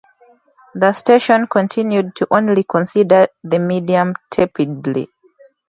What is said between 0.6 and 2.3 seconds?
The station continued to